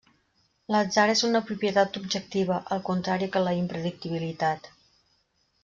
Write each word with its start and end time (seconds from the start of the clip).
L'atzar 0.75 1.03
és 1.15 1.21
una 1.27 1.41
propietat 1.49 1.99
objectiva, 2.01 2.57
al 2.77 2.83
contrari 2.89 3.29
que 3.37 3.45
la 3.49 3.55
impredictibilitat. 3.61 4.75